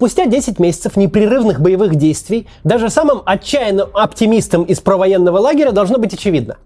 [0.00, 6.14] Спустя 10 месяцев непрерывных боевых действий даже самым отчаянным оптимистам из провоенного лагеря должно быть
[6.14, 6.56] очевидно.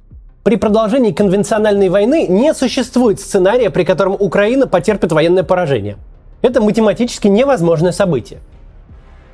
[0.45, 5.97] При продолжении конвенциональной войны не существует сценария, при котором Украина потерпит военное поражение.
[6.43, 8.39] Это математически невозможное событие.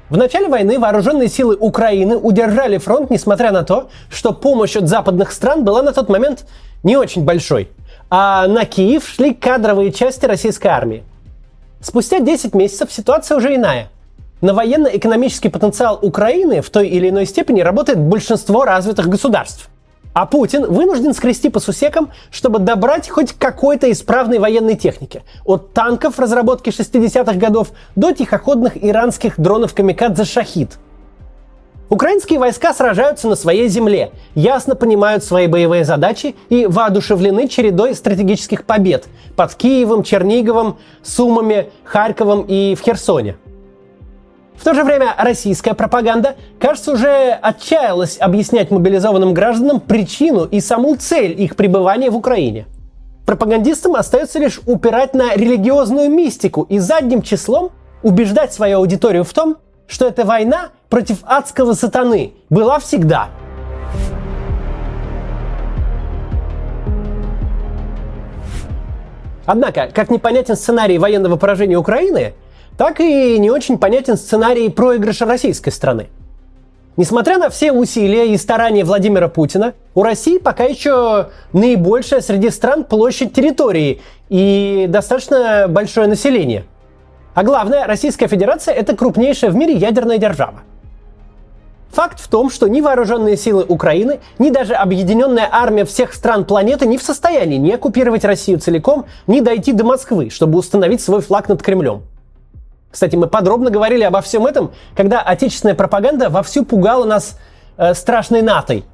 [0.09, 5.31] В начале войны вооруженные силы Украины удержали фронт, несмотря на то, что помощь от западных
[5.31, 6.47] стран была на тот момент
[6.83, 7.69] не очень большой.
[8.09, 11.05] А на Киев шли кадровые части российской армии.
[11.83, 13.89] Спустя 10 месяцев ситуация уже иная.
[14.43, 19.71] На военно-экономический потенциал Украины в той или иной степени работает большинство развитых государств.
[20.13, 25.23] А Путин вынужден скрести по сусекам, чтобы добрать хоть какой-то исправной военной техники.
[25.45, 30.79] От танков разработки 60-х годов до тихоходных иранских дронов «Камикадзе Шахид».
[31.91, 38.65] Украинские войска сражаются на своей земле, ясно понимают свои боевые задачи и воодушевлены чередой стратегических
[38.65, 43.39] побед под Киевом, Черниговым, Сумами, Харьковом и в Херсоне.
[44.55, 50.95] В то же время российская пропаганда, кажется, уже отчаялась объяснять мобилизованным гражданам причину и саму
[50.95, 52.67] цель их пребывания в Украине.
[53.27, 57.73] Пропагандистам остается лишь упирать на религиозную мистику и задним числом
[58.05, 59.57] убеждать свою аудиторию в том,
[59.91, 63.29] что эта война против адского сатаны была всегда.
[69.45, 72.35] Однако, как непонятен сценарий военного поражения Украины,
[72.79, 76.09] так и не очень понятен сценарий проигрыша российской страны.
[76.97, 82.85] Несмотря на все усилия и старания Владимира Путина, у России пока еще наибольшая среди стран
[82.85, 86.65] площадь территории и достаточно большое население.
[87.41, 90.61] А главное, Российская Федерация– это крупнейшая в мире ядерная держава.
[91.91, 96.85] Факт в том, что ни вооруженные силы Украины, ни даже объединенная армия всех стран планеты
[96.85, 101.49] не в состоянии ни оккупировать Россию целиком, ни дойти до Москвы, чтобы установить свой флаг
[101.49, 102.03] над Кремлем.
[102.91, 107.39] Кстати, мы подробно говорили обо всем этом, когда отечественная пропаганда вовсю пугала нас
[107.79, 108.85] э, страшной натой.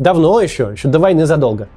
[0.00, 1.68] Давно еще, еще до войны задолго.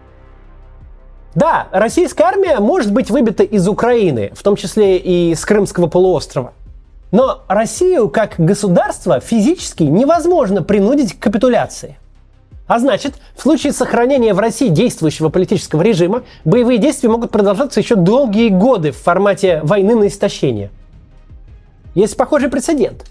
[1.34, 6.54] Да, российская армия может быть выбита из Украины, в том числе и с Крымского полуострова.
[7.12, 11.98] Но Россию как государство физически невозможно принудить к капитуляции.
[12.68, 17.96] А значит, в случае сохранения в России действующего политического режима, боевые действия могут продолжаться еще
[17.96, 20.70] долгие годы в формате войны на истощение.
[21.96, 23.06] Есть похожий прецедент.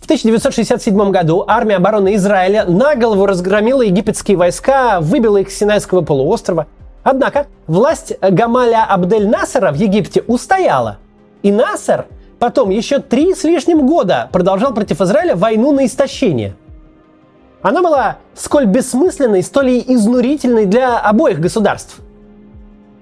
[0.00, 6.00] В 1967 году армия обороны Израиля на голову разгромила египетские войска, выбила их с Синайского
[6.00, 6.66] полуострова.
[7.02, 10.98] Однако власть Гамаля Абдель Насара в Египте устояла.
[11.42, 12.06] И Насар
[12.38, 16.54] Потом еще три с лишним года продолжал против Израиля войну на истощение.
[17.62, 21.96] Она была сколь бессмысленной, столь и изнурительной для обоих государств.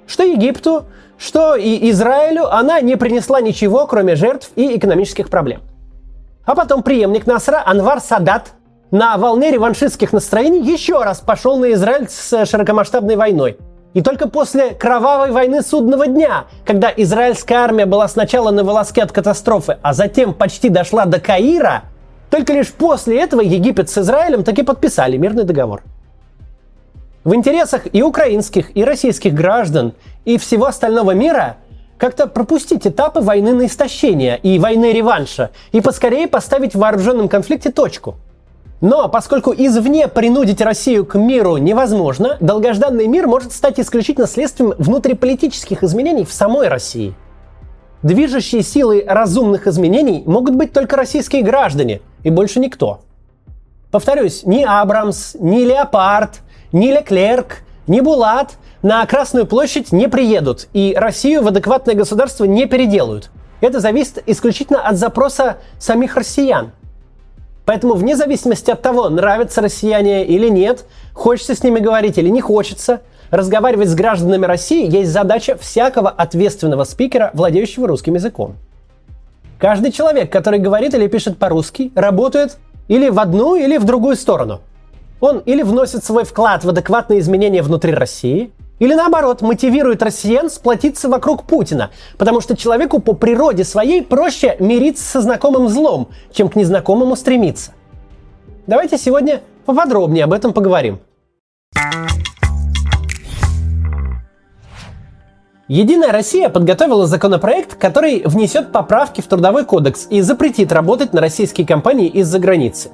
[0.07, 0.87] Что Египту,
[1.19, 5.61] что и Израилю она не принесла ничего, кроме жертв и экономических проблем.
[6.47, 8.53] А потом преемник Насра Анвар Садат
[8.91, 13.59] на волне реваншистских настроений еще раз пошел на Израиль с широкомасштабной войной–
[13.97, 19.11] и только после кровавой войны судного дня, когда израильская армия была сначала на волоске от
[19.11, 21.85] катастрофы, а затем почти дошла до Каира,
[22.29, 25.83] только лишь после этого Египет с Израилем таки подписали мирный договор.
[27.25, 29.95] В интересах и украинских, и российских граждан,
[30.27, 31.57] и всего остального мира
[31.97, 37.73] как-то пропустить этапы войны на истощение и войны реванша и поскорее поставить в вооруженном конфликте
[37.73, 38.17] точку–
[38.81, 45.83] но поскольку извне принудить Россию к миру невозможно, долгожданный мир может стать исключительно следствием внутриполитических
[45.83, 47.15] изменений в самой России.
[48.03, 53.01] Движущие силой разумных изменений могут быть только российские граждане и больше никто.
[53.91, 56.41] Повторюсь, ни Абрамс, ни Леопард,
[56.73, 62.67] ни Леклерк, ни Булат на Красную площадь не приедут и Россию в адекватное государство не
[62.67, 63.31] переделают.
[63.63, 66.73] Это зависит исключительно от запроса самих россиян–
[67.67, 72.41] Поэтому вне зависимости от того, нравятся россияне или нет, хочется с ними говорить или не
[72.41, 73.01] хочется,
[73.31, 78.55] разговаривать с гражданами России есть задача всякого ответственного спикера, владеющего русским языком.
[79.59, 82.57] Каждый человек, который говорит или пишет по-русски, работает
[82.87, 84.61] или в одну, или в другую сторону.
[85.19, 91.09] Он или вносит свой вклад в адекватные изменения внутри России– или наоборот, мотивирует россиян сплотиться
[91.09, 96.57] вокруг Путина, потому что человеку по природе своей проще мириться со знакомым злом, чем к
[96.57, 97.73] незнакомому стремиться.
[98.67, 100.99] Давайте сегодня поподробнее об этом поговорим.
[105.69, 111.67] Единая Россия подготовила законопроект, который внесет поправки в Трудовой кодекс и запретит работать на российские
[111.67, 112.91] компании из-за границы.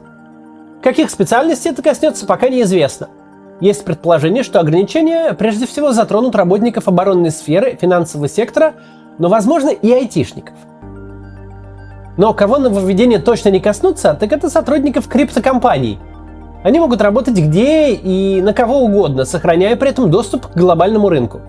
[0.82, 3.08] Каких специальностей это коснется, пока неизвестно–
[3.62, 8.74] есть предположение, что ограничения прежде всего затронут работников оборонной сферы, финансового сектора,
[9.18, 10.56] но, возможно, и айтишников.
[12.16, 16.00] Но кого нововведения точно не коснутся, так это сотрудников криптокомпаний.
[16.64, 21.40] Они могут работать где и на кого угодно, сохраняя при этом доступ к глобальному рынку.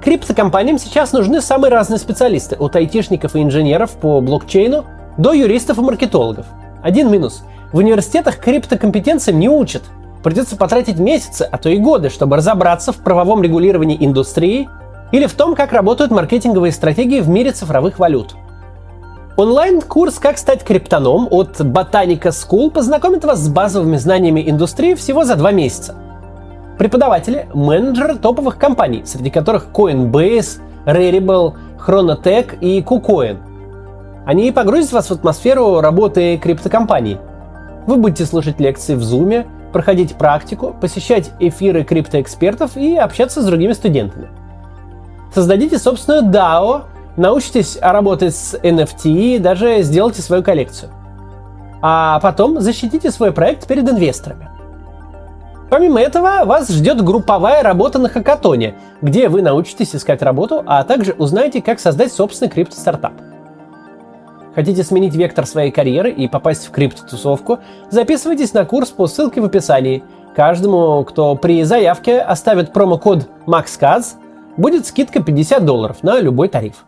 [0.00, 4.84] Криптокомпаниям сейчас нужны самые разные специалисты, от айтишников и инженеров по блокчейну
[5.18, 6.46] до юристов и маркетологов.
[6.84, 7.42] Один минус.
[7.72, 9.82] В университетах криптокомпетенциям не учат.
[10.22, 14.68] Придется потратить месяцы, а то и годы, чтобы разобраться в правовом регулировании индустрии
[15.10, 18.34] или в том, как работают маркетинговые стратегии в мире цифровых валют.
[19.36, 25.36] Онлайн-курс «Как стать криптоном» от Botanica School познакомит вас с базовыми знаниями индустрии всего за
[25.36, 25.94] два месяца.
[26.78, 31.54] Преподаватели– менеджеры топовых компаний, среди которых Coinbase, Rarible,
[31.84, 33.38] Chronotech и KuCoin.
[34.26, 37.18] Они погрузят вас в атмосферу работы криптокомпаний.
[37.86, 43.72] Вы будете слушать лекции в Zoom, проходить практику, посещать эфиры криптоэкспертов и общаться с другими
[43.72, 44.28] студентами.
[45.34, 46.82] Создадите собственную DAO
[47.16, 50.90] научитесь работать с NFT, даже сделайте свою коллекцию.
[51.80, 54.48] А потом защитите свой проект перед инвесторами.
[55.70, 61.14] Помимо этого, вас ждет групповая работа на хакатоне, где вы научитесь искать работу, а также
[61.14, 63.14] узнаете, как создать собственный крипто-стартап.
[64.54, 67.60] Хотите сменить вектор своей карьеры и попасть в крипто-тусовку?
[67.90, 70.02] Записывайтесь на курс по ссылке в описании.
[70.36, 74.04] Каждому, кто при заявке оставит промокод MAXCAZ,
[74.58, 76.84] будет скидка 50 долларов на любой тариф.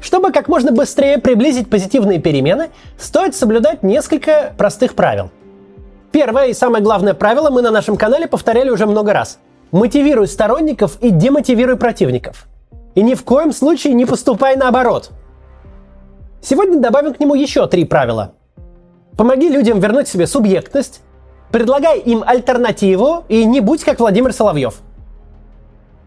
[0.00, 5.30] Чтобы как можно быстрее приблизить позитивные перемены, стоит соблюдать несколько простых правил.
[6.14, 9.40] Первое и самое главное правило мы на нашем канале повторяли уже много раз.
[9.72, 12.46] Мотивируй сторонников и демотивируй противников.
[12.94, 15.10] И ни в коем случае не поступай наоборот.
[16.40, 18.34] Сегодня добавим к нему еще три правила.
[19.16, 21.00] Помоги людям вернуть себе субъектность,
[21.50, 24.82] Предлагай им альтернативу и не будь как Владимир Соловьев.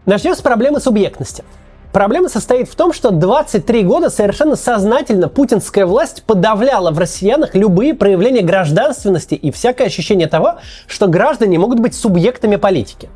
[0.06, 1.44] Начнем с проблемы субъектности.
[1.92, 7.94] Проблема состоит в том, что 23 года совершенно сознательно путинская власть подавляла в россиянах любые
[7.94, 10.56] проявления гражданственности и всякое ощущение того,
[10.86, 13.08] что граждане могут быть субъектами политики.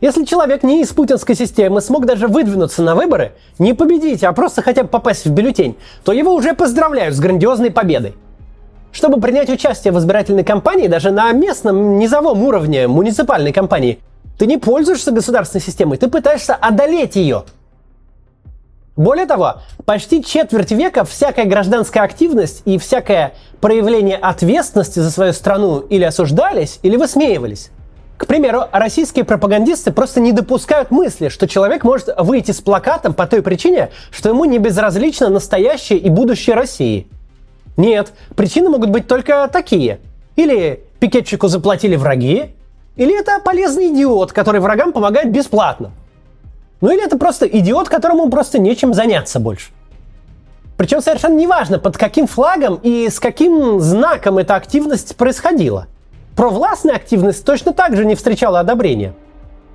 [0.00, 4.60] Если человек не из путинской системы смог даже выдвинуться на выборы, не победить, а просто
[4.60, 8.14] хотя бы попасть в бюллетень, то его уже поздравляют с грандиозной победой.
[8.92, 14.00] Чтобы принять участие в избирательной кампании, даже на местном низовом уровне муниципальной кампании,
[14.36, 17.44] ты не пользуешься государственной системой, ты пытаешься одолеть ее.
[18.96, 25.80] Более того, почти четверть века всякая гражданская активность и всякое проявление ответственности за свою страну
[25.80, 27.70] или осуждались, или высмеивались.
[28.16, 33.26] К примеру, российские пропагандисты просто не допускают мысли, что человек может выйти с плакатом по
[33.26, 37.08] той причине, что ему не безразлично настоящее и будущее России–
[37.76, 40.00] нет, причины могут быть только такие.
[40.36, 42.54] Или пикетчику заплатили враги,
[42.96, 45.90] или это полезный идиот, который врагам помогает бесплатно.
[46.84, 49.70] Ну или это просто идиот, которому просто нечем заняться больше.
[50.76, 55.86] Причем совершенно неважно, под каким флагом и с каким знаком эта активность происходила.
[56.36, 59.14] Провластная активность точно так же не встречала одобрения.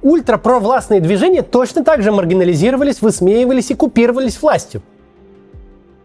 [0.04, 4.84] Ультрапровластные движения точно так же маргинализировались, высмеивались и купировались властью.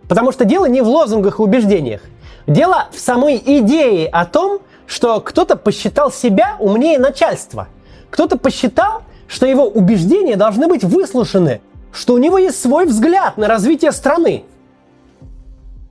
[0.08, 2.00] Потому что дело не в лозунгах и убеждениях.
[2.46, 7.68] Дело в самой идее о том, что кто-то посчитал себя умнее начальства.
[8.08, 11.60] Кто-то посчитал, что его убеждения должны быть выслушаны,
[11.92, 14.44] что у него есть свой взгляд на развитие страны.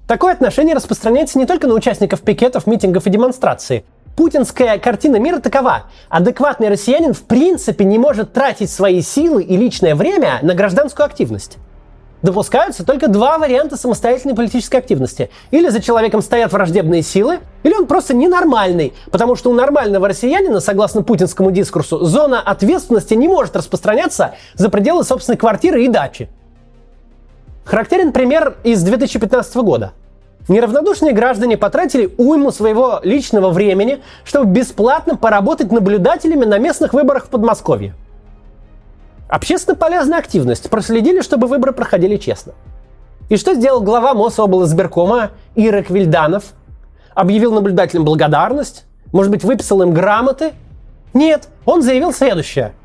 [0.08, 3.86] Такое отношение распространяется не только на участников пикетов, митингов и демонстраций.
[4.16, 5.86] Путинская картина мира такова.
[6.10, 11.58] Адекватный россиянин в принципе не может тратить свои силы и личное время на гражданскую активность
[12.24, 15.30] допускаются только два варианта самостоятельной политической активности.
[15.52, 20.60] Или за человеком стоят враждебные силы, или он просто ненормальный, потому что у нормального россиянина,
[20.60, 26.30] согласно путинскому дискурсу, зона ответственности не может распространяться за пределы собственной квартиры и дачи.
[27.66, 29.94] Характерен пример из 2015 года.
[30.50, 37.30] Неравнодушные граждане потратили уйму своего личного времени, чтобы бесплатно поработать наблюдателями на местных выборах в
[37.30, 37.96] Подмосковье.
[39.34, 40.70] Общественно полезная активность.
[40.70, 42.54] Проследили, чтобы выборы проходили честно.
[43.30, 46.44] И что сделал глава Мособлсберкома Ирек Вильданов?
[47.16, 48.86] Объявил наблюдателям благодарность?
[49.12, 50.52] Может быть, выписал им грамоты?
[51.16, 52.76] Нет, он заявил следующее.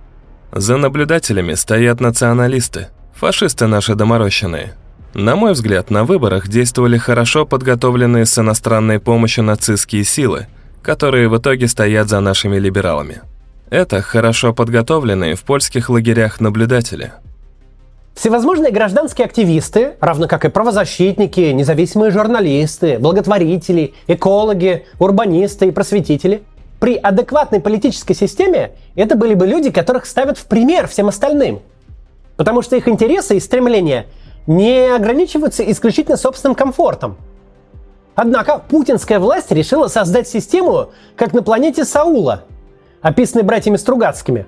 [0.50, 4.72] За наблюдателями стоят националисты, фашисты наши доморощенные.
[5.12, 10.46] На мой взгляд, на выборах действовали хорошо подготовленные с иностранной помощью нацистские силы,
[10.80, 13.20] которые в итоге стоят за нашими либералами.
[13.70, 17.12] Это хорошо подготовленные в польских лагерях наблюдатели.
[18.14, 26.42] Всевозможные гражданские активисты, равно как и правозащитники, независимые журналисты, благотворители, экологи, урбанисты и просветители,
[26.80, 31.60] При адекватной политической системе это были бы люди, которых ставят в пример всем остальным.
[32.36, 34.06] Потому что их интересы и стремления
[34.46, 37.16] не ограничиваются исключительно собственным комфортом.
[38.14, 42.44] Однако путинская власть решила создать систему, как на планете Саула,
[43.00, 44.46] описанной братьями Стругацкими.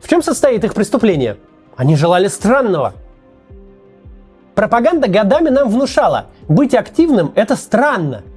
[0.00, 1.36] В чем состоит их преступление?
[1.76, 2.94] Они желали странного.
[4.54, 8.22] Пропаганда годами нам внушала, быть активным– это странно–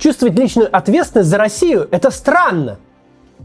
[0.00, 2.78] Чувствовать личную ответственность за Россию– это странно.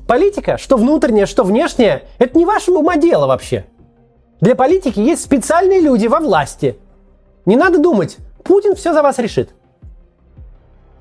[0.08, 3.66] Политика, что внутренняя, что внешняя, это не ваше ума дело вообще.
[4.40, 6.78] Для политики есть специальные люди во власти.
[7.46, 9.50] Не надо думать, Путин все за вас решит.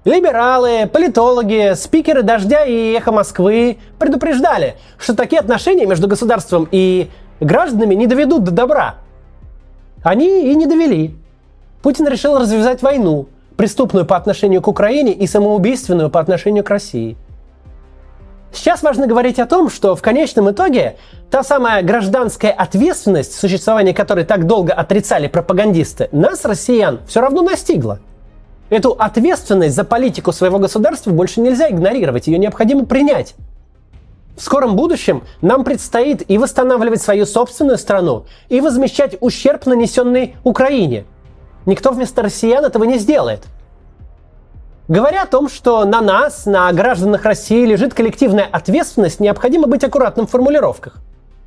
[0.04, 7.08] Либералы, политологи, спикеры «Дождя» и «Эхо Москвы» предупреждали, что такие отношения между государством и
[7.40, 8.96] гражданами не доведут до добра.
[10.02, 11.16] Они и не довели.
[11.82, 17.16] Путин решил развязать войну, преступную по отношению к Украине и самоубийственную по отношению к России.
[18.52, 20.96] Сейчас важно говорить о том, что в конечном итоге
[21.30, 28.00] та самая гражданская ответственность, существование которой так долго отрицали пропагандисты, нас, россиян, все равно настигла.
[28.75, 33.35] Эту ответственность за политику своего государства больше нельзя игнорировать, ее необходимо принять.
[34.37, 41.04] В скором будущем нам предстоит и восстанавливать свою собственную страну, и возмещать ущерб, нанесенный Украине–
[41.66, 43.45] Никто вместо россиян этого не сделает.
[44.87, 50.26] Говоря о том, что на нас, на гражданах России лежит коллективная ответственность, необходимо быть аккуратным
[50.26, 50.97] в формулировках.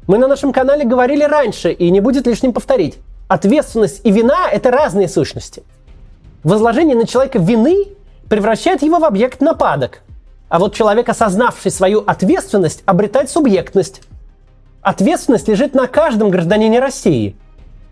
[0.07, 2.97] Мы на нашем канале говорили раньше, и не будет лишним повторить.
[3.27, 5.63] Ответственность и вина– это разные сущности.
[6.43, 7.87] Возложение на человека вины
[8.29, 10.01] превращает его в объект нападок.
[10.49, 14.01] А вот человек, осознавший свою ответственность, обретает субъектность.
[14.81, 17.35] Ответственность лежит на каждом гражданине России–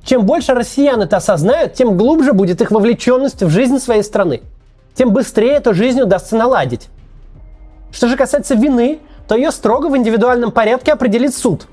[0.06, 4.44] чем больше россиян это осознают, тем глубже будет их вовлеченность в жизнь своей страны.
[4.94, 6.90] Тем быстрее эту жизнь удастся наладить.
[7.92, 11.66] Что же касается вины, то ее строго в индивидуальном порядке определит суд.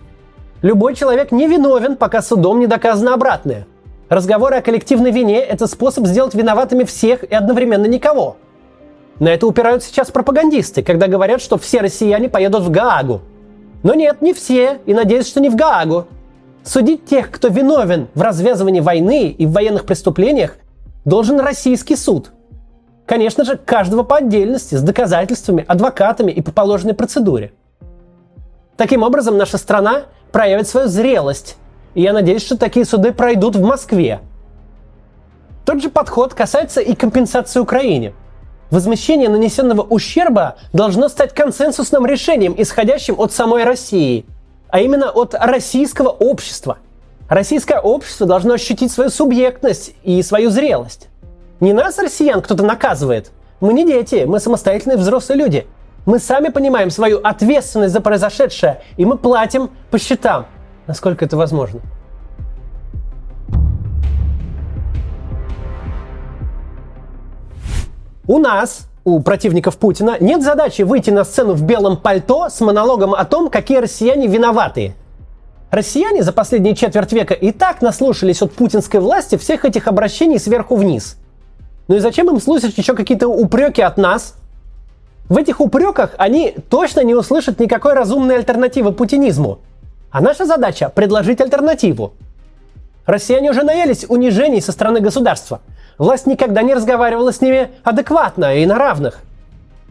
[0.63, 3.67] Любой человек не виновен, пока судом не доказано обратное.
[4.13, 8.37] Разговоры о коллективной вине– это способ сделать виноватыми всех и одновременно никого.
[9.19, 13.23] На это упирают сейчас пропагандисты, когда говорят, что все россияне поедут в Гаагу.
[13.83, 16.09] Но нет, не все, и надеюсь, что не в Гаагу.
[16.63, 20.59] Судить тех, кто виновен в развязывании войны и в военных преступлениях,
[21.07, 22.33] должен российский суд.
[23.07, 27.55] Конечно же, каждого по отдельности, с доказательствами, адвокатами и по положенной процедуре.
[28.77, 30.03] Таким образом, наша страна
[30.33, 31.57] проявит свою зрелость,
[31.95, 34.21] и я надеюсь, что такие суды пройдут в Москве.
[35.65, 38.15] Тот же подход касается и компенсации Украине.
[38.71, 44.27] Возмещение нанесенного ущерба должно стать консенсусным решением, исходящим от самой России–
[44.73, 46.79] а именно от российского общества.
[47.29, 51.09] Российское общество должно ощутить свою субъектность и свою зрелость.
[51.61, 53.33] Не нас, россиян, кто-то наказывает.
[53.61, 55.67] Мы не дети, мы самостоятельные взрослые люди.
[56.07, 60.47] Мы сами понимаем свою ответственность за произошедшее, и мы платим по счетам,
[60.87, 61.81] насколько это возможно.
[68.27, 73.15] У нас у противников Путина нет задачи выйти на сцену в белом пальто с монологом
[73.15, 74.95] о том, какие россияне виноватые.
[75.71, 80.77] Россияне за последние четверть века и так наслушались от путинской власти всех этих обращений сверху
[80.77, 81.17] вниз.
[81.89, 84.35] Ну и зачем им слушать еще какие-то упреки от нас?
[85.29, 89.59] В этих упреках они точно не услышат никакой разумной альтернативы путинизму.
[90.13, 92.13] А наша задача– предложить альтернативу.
[93.07, 95.61] Россияне уже наелись унижений со стороны государства–
[95.99, 99.21] Власть никогда не разговаривала с ними адекватно и на равных.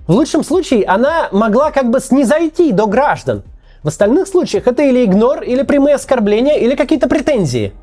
[0.08, 3.44] В лучшем случае она могла как бы снизойти до граждан.
[3.84, 7.74] В остальных случаях это или игнор, или прямые оскорбления, или какие-то претензии.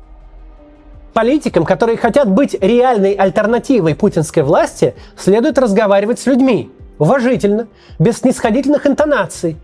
[1.13, 7.67] Политикам, которые хотят быть реальной альтернативой путинской власти, следует разговаривать с людьми уважительно,
[7.97, 9.57] без снисходительных интонаций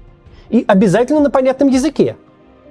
[0.50, 2.16] и обязательно на понятном языке.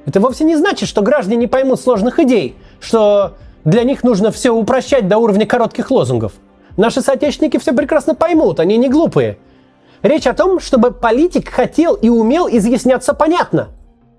[0.07, 3.35] Это вовсе не значит, что граждане не поймут сложных идей, что
[3.65, 6.33] для них нужно все упрощать до уровня коротких лозунгов.
[6.77, 9.39] Наши соотечественники все прекрасно поймут, они не глупые.
[10.03, 13.69] Речь о том, чтобы политик хотел и умел изъясняться понятно.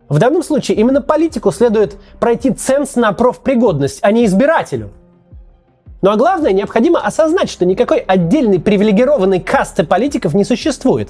[0.09, 4.91] В данном случае именно политику следует пройти ценз на профпригодность, а не избирателю.
[6.01, 11.09] Ну а главное, необходимо осознать, что никакой отдельной привилегированной касты политиков не существует.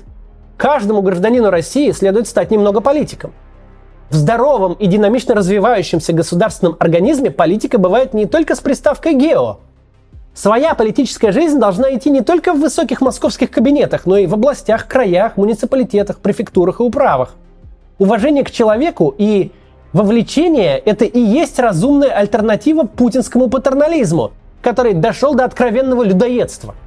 [0.57, 3.33] Каждому гражданину России следует стать немного политиком–
[4.09, 9.59] в здоровом и динамично развивающемся государственном организме политика бывает не только с приставкой «гео».
[10.33, 14.87] Своя политическая жизнь должна идти не только в высоких московских кабинетах, но и в областях,
[14.87, 17.35] краях, муниципалитетах, префектурах и управах.
[17.99, 19.51] Уважение к человеку и
[19.93, 26.75] вовлечение– это и есть разумная альтернатива путинскому патернализму, который дошел до откровенного людоедства–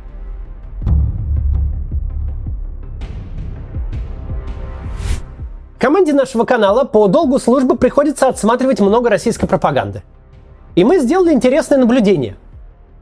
[5.78, 10.02] Команде нашего канала по долгу службы приходится отсматривать много российской пропаганды.
[10.74, 12.36] И мы сделали интересное наблюдение.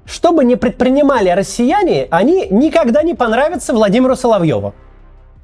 [0.05, 4.75] Что бы ни предпринимали россияне, они никогда не понравятся Владимиру Соловьеву.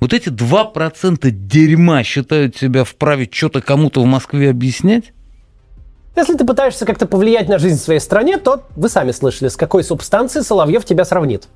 [0.00, 5.12] Вот эти 2% дерьма считают себя вправе что-то кому-то в Москве объяснять?
[6.14, 9.56] Если ты пытаешься как-то повлиять на жизнь в своей стране, то вы сами слышали, с
[9.56, 11.48] какой субстанцией Соловьев тебя сравнит.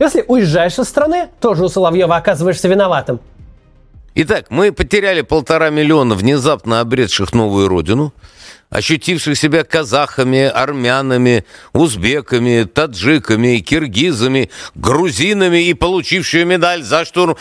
[0.00, 3.20] Если уезжаешь из страны, тоже у Соловьева оказываешься виноватым.
[4.18, 8.14] Итак, мы потеряли полтора миллиона внезапно обретших новую родину,
[8.70, 11.44] ощутивших себя казахами, армянами,
[11.74, 17.36] узбеками, таджиками, киргизами, грузинами и получившие медаль за штурм.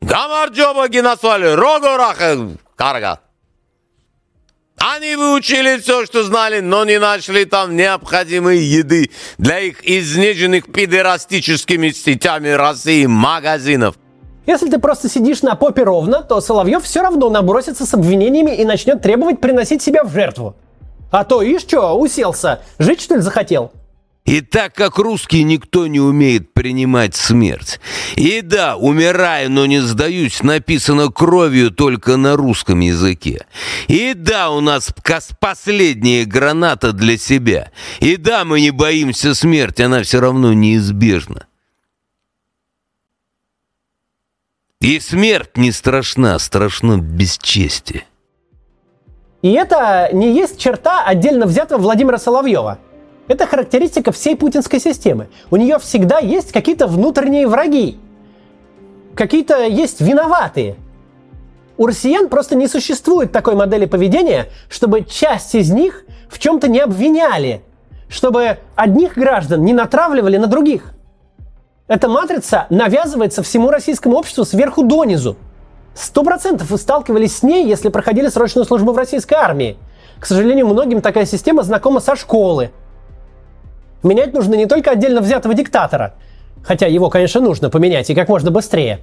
[0.00, 3.20] Гамарджоба гинасвали, рогораха, карга.
[4.82, 11.90] Они выучили все, что знали, но не нашли там необходимой еды для их изнеженных пидерастическими
[11.90, 13.96] сетями России магазинов.
[14.46, 18.64] Если ты просто сидишь на попе ровно, то Соловьев все равно набросится с обвинениями и
[18.64, 20.56] начнет требовать приносить себя в жертву.
[21.10, 23.72] А то, ишь что, уселся, жить что ли захотел?
[24.24, 27.80] И так как русский никто не умеет принимать смерть.
[28.16, 33.46] И да, умираю, но не сдаюсь, написано кровью только на русском языке.
[33.88, 34.94] И да, у нас
[35.40, 37.70] последняя граната для себя.
[38.00, 41.46] И да, мы не боимся смерти, она все равно неизбежна.
[44.80, 48.04] И смерть не страшна, страшно бесчестие.
[49.42, 52.78] И это не есть черта отдельно взятого Владимира Соловьева–
[53.30, 55.28] это характеристика всей путинской системы.
[55.52, 57.96] У нее всегда есть какие-то внутренние враги.
[59.14, 60.74] Какие-то есть виноватые.
[61.76, 66.80] У россиян просто не существует такой модели поведения, чтобы часть из них в чем-то не
[66.80, 67.62] обвиняли,
[68.08, 70.92] чтобы одних граждан не натравливали на других.
[71.86, 75.36] Эта матрица навязывается всему российскому обществу сверху донизу.
[75.94, 79.76] Сто процентов вы сталкивались с ней, если проходили срочную службу в российской армии.
[80.18, 82.72] К сожалению, многим такая система знакома со школы.
[84.02, 86.14] Менять нужно не только отдельно взятого диктатора,
[86.62, 89.00] хотя его, конечно, нужно поменять и как можно быстрее.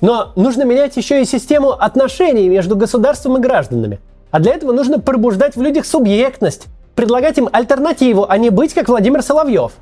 [0.00, 4.00] Но нужно менять еще и систему отношений между государством и гражданами.
[4.30, 8.88] А для этого нужно пробуждать в людях субъектность, предлагать им альтернативу, а не быть как
[8.88, 9.72] Владимир Соловьев.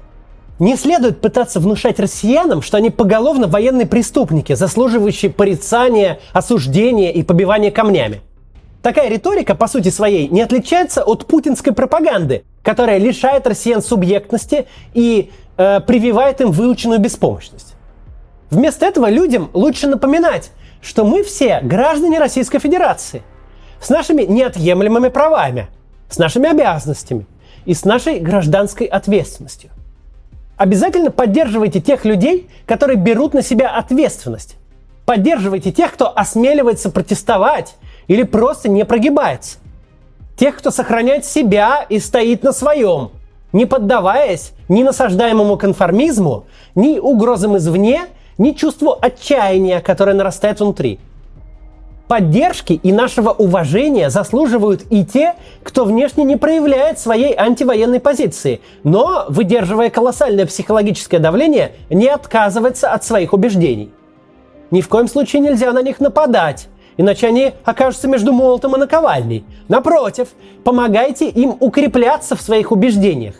[0.58, 7.70] Не следует пытаться внушать россиянам, что они поголовно военные преступники, заслуживающие порицания, осуждения и побивания
[7.70, 8.22] камнями.
[8.82, 15.30] Такая риторика, по сути своей, не отличается от путинской пропаганды, которая лишает россиян субъектности и
[15.56, 17.74] э, прививает им выученную беспомощность.
[18.50, 23.22] Вместо этого людям лучше напоминать, что мы все граждане Российской Федерации
[23.80, 25.68] с нашими неотъемлемыми правами,
[26.08, 27.26] с нашими обязанностями
[27.64, 29.70] и с нашей гражданской ответственностью.
[30.56, 34.56] Обязательно поддерживайте тех людей, которые берут на себя ответственность.
[35.04, 37.76] Поддерживайте тех, кто осмеливается протестовать
[38.08, 39.58] или просто не прогибается.
[40.36, 43.10] Тех, кто сохраняет себя и стоит на своем,
[43.52, 50.98] не поддаваясь ни насаждаемому конформизму, ни угрозам извне, ни чувству отчаяния, которое нарастает внутри.
[52.06, 59.26] Поддержки и нашего уважения заслуживают и те, кто внешне не проявляет своей антивоенной позиции, но,
[59.28, 63.90] выдерживая колоссальное психологическое давление, не отказывается от своих убеждений.
[64.70, 66.68] Ни в коем случае нельзя на них нападать,
[66.98, 69.46] иначе они окажутся между молотом и наковальней.
[69.68, 70.28] Напротив,
[70.64, 73.36] помогайте им укрепляться в своих убеждениях.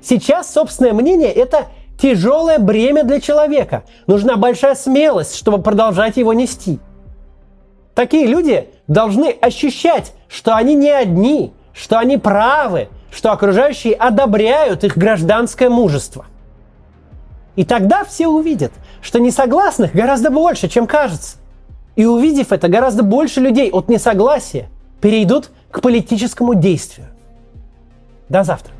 [0.00, 1.66] Сейчас собственное мнение– это
[2.00, 3.84] тяжелое бремя для человека.
[4.06, 6.78] Нужна большая смелость, чтобы продолжать его нести.
[7.94, 14.96] Такие люди должны ощущать, что они не одни, что они правы, что окружающие одобряют их
[14.96, 16.26] гражданское мужество.
[17.56, 21.38] И тогда все увидят, что несогласных гораздо больше, чем кажется.
[21.96, 24.68] И увидев это, гораздо больше людей от несогласия
[25.00, 27.08] перейдут к политическому действию.
[28.28, 28.75] До завтра.